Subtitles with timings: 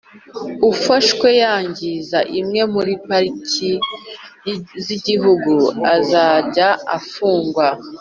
[0.71, 3.71] Ufashwe yangiza imwe muri Pariki
[4.83, 5.53] z’Igihugu
[5.95, 7.65] azajya afungwa